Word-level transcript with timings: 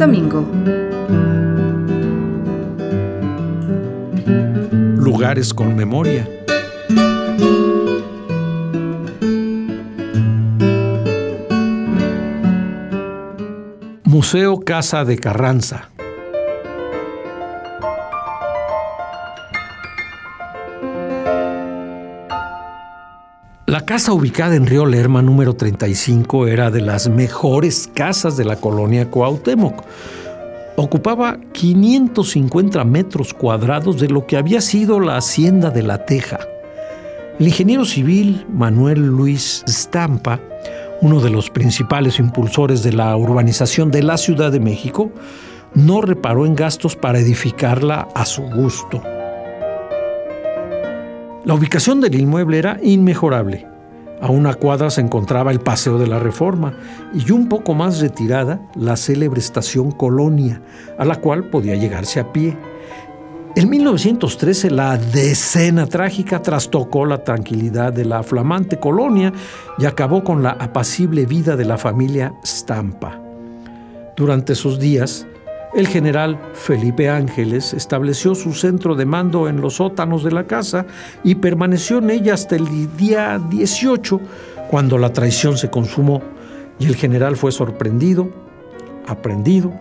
Domingo. 0.00 0.50
Lugares 4.96 5.52
con 5.52 5.76
memoria. 5.76 6.26
Museo 14.04 14.60
Casa 14.60 15.04
de 15.04 15.18
Carranza. 15.18 15.90
La 23.70 23.82
casa 23.82 24.12
ubicada 24.12 24.56
en 24.56 24.66
Río 24.66 24.84
Lerma 24.84 25.22
número 25.22 25.54
35 25.54 26.48
era 26.48 26.72
de 26.72 26.80
las 26.80 27.08
mejores 27.08 27.88
casas 27.94 28.36
de 28.36 28.44
la 28.44 28.56
colonia 28.56 29.08
Cuauhtémoc. 29.08 29.84
Ocupaba 30.74 31.38
550 31.52 32.82
metros 32.84 33.32
cuadrados 33.32 34.00
de 34.00 34.08
lo 34.08 34.26
que 34.26 34.36
había 34.36 34.60
sido 34.60 34.98
la 34.98 35.18
hacienda 35.18 35.70
de 35.70 35.84
La 35.84 36.04
Teja. 36.04 36.40
El 37.38 37.46
ingeniero 37.46 37.84
civil 37.84 38.44
Manuel 38.52 39.06
Luis 39.06 39.62
Stampa, 39.68 40.40
uno 41.00 41.20
de 41.20 41.30
los 41.30 41.48
principales 41.48 42.18
impulsores 42.18 42.82
de 42.82 42.92
la 42.92 43.16
urbanización 43.16 43.92
de 43.92 44.02
la 44.02 44.16
Ciudad 44.16 44.50
de 44.50 44.58
México, 44.58 45.12
no 45.74 46.00
reparó 46.00 46.44
en 46.44 46.56
gastos 46.56 46.96
para 46.96 47.20
edificarla 47.20 48.08
a 48.16 48.24
su 48.24 48.42
gusto. 48.42 49.00
La 51.42 51.54
ubicación 51.54 52.02
del 52.02 52.20
inmueble 52.20 52.58
era 52.58 52.78
inmejorable. 52.82 53.66
A 54.20 54.30
una 54.30 54.52
cuadra 54.52 54.90
se 54.90 55.00
encontraba 55.00 55.50
el 55.50 55.60
Paseo 55.60 55.96
de 55.96 56.06
la 56.06 56.18
Reforma 56.18 56.74
y 57.14 57.30
un 57.32 57.48
poco 57.48 57.72
más 57.72 58.00
retirada 58.00 58.60
la 58.74 58.94
célebre 58.94 59.40
estación 59.40 59.90
Colonia, 59.90 60.60
a 60.98 61.06
la 61.06 61.16
cual 61.16 61.44
podía 61.44 61.76
llegarse 61.76 62.20
a 62.20 62.30
pie. 62.30 62.58
En 63.56 63.70
1913 63.70 64.70
la 64.70 64.98
decena 64.98 65.86
trágica 65.86 66.42
trastocó 66.42 67.06
la 67.06 67.24
tranquilidad 67.24 67.94
de 67.94 68.04
la 68.04 68.22
flamante 68.22 68.78
colonia 68.78 69.32
y 69.78 69.86
acabó 69.86 70.22
con 70.22 70.42
la 70.42 70.50
apacible 70.50 71.24
vida 71.24 71.56
de 71.56 71.64
la 71.64 71.78
familia 71.78 72.34
Stampa. 72.44 73.18
Durante 74.14 74.52
esos 74.52 74.78
días, 74.78 75.26
el 75.74 75.86
general 75.86 76.38
Felipe 76.52 77.08
Ángeles 77.08 77.72
estableció 77.74 78.34
su 78.34 78.52
centro 78.54 78.94
de 78.94 79.06
mando 79.06 79.48
en 79.48 79.60
los 79.60 79.76
sótanos 79.76 80.24
de 80.24 80.32
la 80.32 80.44
casa 80.44 80.86
y 81.22 81.36
permaneció 81.36 81.98
en 81.98 82.10
ella 82.10 82.34
hasta 82.34 82.56
el 82.56 82.96
día 82.96 83.40
18, 83.50 84.20
cuando 84.68 84.98
la 84.98 85.12
traición 85.12 85.56
se 85.56 85.70
consumó 85.70 86.22
y 86.78 86.86
el 86.86 86.96
general 86.96 87.36
fue 87.36 87.52
sorprendido, 87.52 88.30
aprendido 89.06 89.72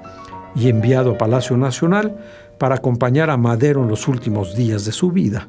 y 0.55 0.69
enviado 0.69 1.11
a 1.11 1.17
Palacio 1.17 1.57
Nacional 1.57 2.17
para 2.59 2.75
acompañar 2.75 3.29
a 3.29 3.37
Madero 3.37 3.81
en 3.81 3.87
los 3.87 4.07
últimos 4.07 4.55
días 4.55 4.85
de 4.85 4.91
su 4.91 5.11
vida. 5.11 5.47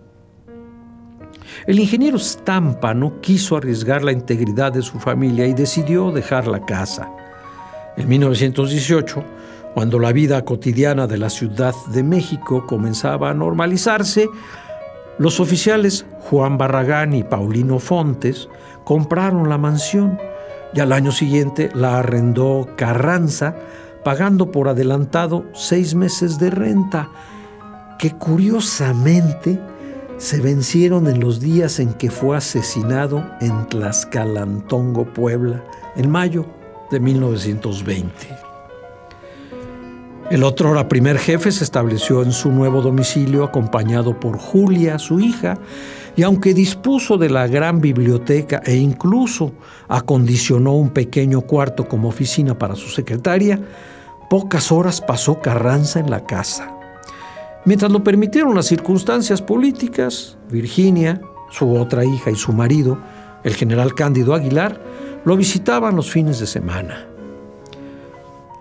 El 1.67 1.79
ingeniero 1.79 2.19
Stampa 2.19 2.95
no 2.95 3.21
quiso 3.21 3.57
arriesgar 3.57 4.03
la 4.03 4.13
integridad 4.13 4.73
de 4.73 4.83
su 4.83 4.99
familia 4.99 5.47
y 5.47 5.53
decidió 5.53 6.11
dejar 6.13 6.47
la 6.47 6.65
casa. 6.65 7.11
En 7.97 8.09
1918, 8.09 9.25
cuando 9.75 9.99
la 9.99 10.13
vida 10.13 10.45
cotidiana 10.45 11.07
de 11.07 11.19
la 11.19 11.31
Ciudad 11.31 11.75
de 11.93 12.03
México 12.03 12.67
comenzaba 12.67 13.31
a 13.31 13.35
normalizarse, 13.35 14.29
los 15.19 15.39
oficiales 15.39 16.07
Juan 16.31 16.59
Barragán 16.59 17.15
y 17.15 17.23
Paulino 17.23 17.79
Fontes 17.79 18.49
compraron 18.85 19.49
la 19.49 19.59
mansión 19.59 20.19
y 20.73 20.81
al 20.81 20.93
año 20.93 21.13
siguiente 21.13 21.71
la 21.75 21.99
arrendó 21.99 22.69
Carranza, 22.77 23.55
pagando 24.05 24.51
por 24.51 24.69
adelantado 24.69 25.45
seis 25.53 25.95
meses 25.95 26.39
de 26.39 26.51
renta, 26.51 27.11
que 27.99 28.13
curiosamente 28.13 29.61
se 30.17 30.41
vencieron 30.41 31.07
en 31.07 31.21
los 31.21 31.41
días 31.41 31.81
en 31.81 31.95
que 31.95 32.11
fue 32.11 32.37
asesinado 32.37 33.25
en 33.41 33.67
Tlaxcalantongo, 33.69 35.05
Puebla, 35.13 35.63
en 35.97 36.11
mayo 36.11 36.47
de 36.91 37.01
1920. 37.01 38.50
El 40.31 40.45
otro 40.45 40.69
ahora 40.69 40.87
primer 40.87 41.19
jefe 41.19 41.51
se 41.51 41.65
estableció 41.65 42.23
en 42.23 42.31
su 42.31 42.53
nuevo 42.53 42.83
domicilio 42.83 43.43
acompañado 43.43 44.21
por 44.21 44.39
Julia, 44.39 45.01
su 45.01 45.19
hija, 45.19 45.59
y 46.15 46.23
aunque 46.23 46.55
dispuso 46.55 47.19
de 47.19 47.29
la 47.29 47.49
gran 47.49 47.81
biblioteca 47.81 48.63
e 48.65 48.77
incluso 48.77 49.51
acondicionó 49.89 50.75
un 50.75 50.91
pequeño 50.91 51.41
cuarto 51.41 51.89
como 51.89 52.09
oficina 52.09 52.57
para 52.57 52.77
su 52.77 52.91
secretaria, 52.91 53.59
pocas 54.29 54.71
horas 54.71 55.01
pasó 55.01 55.41
Carranza 55.41 55.99
en 55.99 56.11
la 56.11 56.25
casa. 56.25 56.77
Mientras 57.65 57.91
lo 57.91 58.05
permitieron 58.05 58.55
las 58.55 58.67
circunstancias 58.67 59.43
políticas, 59.43 60.39
Virginia, 60.49 61.21
su 61.51 61.75
otra 61.75 62.05
hija 62.05 62.31
y 62.31 62.37
su 62.37 62.53
marido, 62.53 62.99
el 63.43 63.55
general 63.57 63.97
Cándido 63.97 64.35
Aguilar, 64.35 64.81
lo 65.25 65.37
visitaban 65.37 65.97
los 65.97 66.09
fines 66.09 66.39
de 66.39 66.47
semana. 66.47 67.10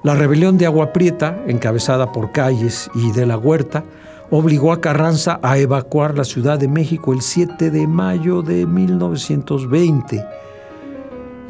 La 0.01 0.15
rebelión 0.15 0.57
de 0.57 0.65
Agua 0.65 0.93
Prieta, 0.93 1.43
encabezada 1.45 2.13
por 2.13 2.31
Calles 2.31 2.89
y 2.95 3.11
de 3.11 3.25
la 3.25 3.37
Huerta, 3.37 3.83
obligó 4.31 4.71
a 4.71 4.79
Carranza 4.79 5.41
a 5.43 5.57
evacuar 5.57 6.17
la 6.17 6.23
Ciudad 6.23 6.57
de 6.57 6.69
México 6.69 7.11
el 7.11 7.21
7 7.21 7.69
de 7.69 7.85
mayo 7.85 8.41
de 8.41 8.65
1920. 8.65 10.23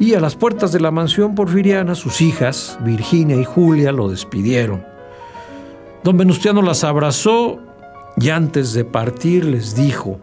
Y 0.00 0.14
a 0.14 0.20
las 0.20 0.34
puertas 0.34 0.72
de 0.72 0.80
la 0.80 0.90
mansión 0.90 1.36
porfiriana, 1.36 1.94
sus 1.94 2.20
hijas, 2.20 2.76
Virginia 2.82 3.36
y 3.36 3.44
Julia, 3.44 3.92
lo 3.92 4.08
despidieron. 4.08 4.84
Don 6.02 6.16
Venustiano 6.16 6.60
las 6.60 6.82
abrazó 6.82 7.60
y 8.16 8.30
antes 8.30 8.72
de 8.72 8.84
partir 8.84 9.44
les 9.44 9.76
dijo, 9.76 10.18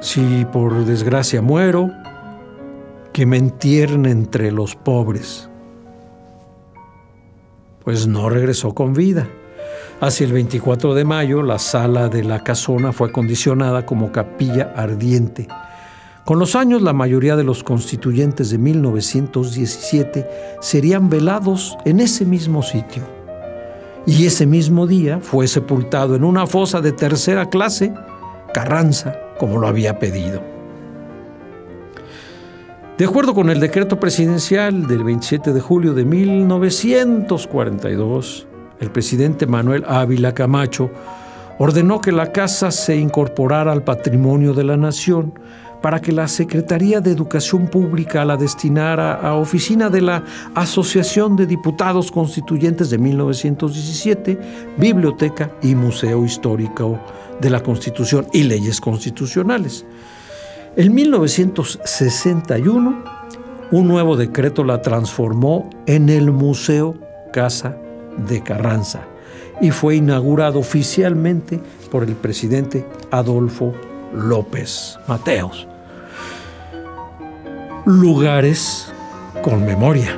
si 0.00 0.44
por 0.52 0.84
desgracia 0.84 1.42
muero, 1.42 1.90
que 3.12 3.26
me 3.26 3.36
entierren 3.36 4.06
entre 4.06 4.52
los 4.52 4.76
pobres 4.76 5.48
pues 7.84 8.06
no 8.06 8.28
regresó 8.28 8.74
con 8.74 8.94
vida. 8.94 9.28
Hacia 10.00 10.26
el 10.26 10.32
24 10.32 10.94
de 10.94 11.04
mayo, 11.04 11.42
la 11.42 11.58
sala 11.58 12.08
de 12.08 12.24
la 12.24 12.42
casona 12.42 12.92
fue 12.92 13.08
acondicionada 13.08 13.86
como 13.86 14.10
capilla 14.10 14.72
ardiente. 14.76 15.46
Con 16.24 16.38
los 16.38 16.54
años, 16.54 16.82
la 16.82 16.92
mayoría 16.92 17.36
de 17.36 17.44
los 17.44 17.62
constituyentes 17.64 18.50
de 18.50 18.58
1917 18.58 20.28
serían 20.60 21.08
velados 21.08 21.76
en 21.84 22.00
ese 22.00 22.24
mismo 22.24 22.62
sitio. 22.62 23.02
Y 24.06 24.26
ese 24.26 24.46
mismo 24.46 24.86
día 24.86 25.20
fue 25.20 25.46
sepultado 25.46 26.16
en 26.16 26.24
una 26.24 26.46
fosa 26.46 26.80
de 26.80 26.92
tercera 26.92 27.48
clase 27.48 27.92
Carranza, 28.52 29.16
como 29.38 29.58
lo 29.58 29.66
había 29.66 29.98
pedido. 29.98 30.42
De 33.02 33.08
acuerdo 33.08 33.34
con 33.34 33.50
el 33.50 33.58
decreto 33.58 33.98
presidencial 33.98 34.86
del 34.86 35.02
27 35.02 35.52
de 35.52 35.60
julio 35.60 35.92
de 35.92 36.04
1942, 36.04 38.46
el 38.78 38.92
presidente 38.92 39.44
Manuel 39.44 39.82
Ávila 39.88 40.34
Camacho 40.34 40.88
ordenó 41.58 42.00
que 42.00 42.12
la 42.12 42.30
casa 42.30 42.70
se 42.70 42.94
incorporara 42.94 43.72
al 43.72 43.82
patrimonio 43.82 44.54
de 44.54 44.62
la 44.62 44.76
nación 44.76 45.36
para 45.82 46.00
que 46.00 46.12
la 46.12 46.28
Secretaría 46.28 47.00
de 47.00 47.10
Educación 47.10 47.66
Pública 47.66 48.24
la 48.24 48.36
destinara 48.36 49.14
a 49.14 49.34
oficina 49.34 49.90
de 49.90 50.00
la 50.00 50.22
Asociación 50.54 51.34
de 51.34 51.46
Diputados 51.46 52.12
Constituyentes 52.12 52.88
de 52.88 52.98
1917, 52.98 54.38
Biblioteca 54.78 55.50
y 55.60 55.74
Museo 55.74 56.24
Histórico 56.24 57.00
de 57.40 57.50
la 57.50 57.64
Constitución 57.64 58.28
y 58.32 58.44
leyes 58.44 58.80
constitucionales. 58.80 59.84
En 60.74 60.94
1961, 60.94 63.04
un 63.72 63.88
nuevo 63.88 64.16
decreto 64.16 64.64
la 64.64 64.80
transformó 64.80 65.68
en 65.84 66.08
el 66.08 66.32
Museo 66.32 66.96
Casa 67.30 67.76
de 68.16 68.42
Carranza 68.42 69.02
y 69.60 69.70
fue 69.70 69.96
inaugurado 69.96 70.58
oficialmente 70.58 71.60
por 71.90 72.04
el 72.04 72.14
presidente 72.14 72.86
Adolfo 73.10 73.74
López 74.14 74.98
Mateos. 75.06 75.68
Lugares 77.84 78.90
con 79.42 79.66
memoria. 79.66 80.16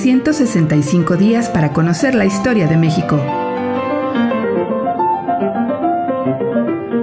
365 0.00 1.16
días 1.16 1.48
para 1.48 1.72
conocer 1.72 2.14
la 2.14 2.24
historia 2.24 2.68
de 2.68 2.76
México. 2.76 3.16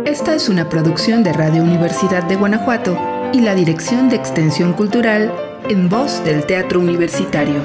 Esta 0.05 0.33
es 0.33 0.47
una 0.47 0.69
producción 0.69 1.21
de 1.21 1.33
Radio 1.33 1.61
Universidad 1.61 2.23
de 2.23 2.37
Guanajuato 2.37 2.97
y 3.33 3.41
la 3.41 3.53
Dirección 3.53 4.07
de 4.07 4.15
Extensión 4.15 4.71
Cultural 4.71 5.29
en 5.67 5.89
voz 5.89 6.23
del 6.23 6.45
Teatro 6.45 6.79
Universitario. 6.79 7.61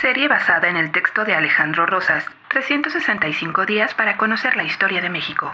Serie 0.00 0.28
basada 0.28 0.68
en 0.68 0.76
el 0.76 0.92
texto 0.92 1.24
de 1.24 1.34
Alejandro 1.34 1.86
Rosas, 1.86 2.24
365 2.50 3.66
días 3.66 3.94
para 3.94 4.16
conocer 4.16 4.56
la 4.56 4.62
historia 4.62 5.00
de 5.00 5.10
México. 5.10 5.52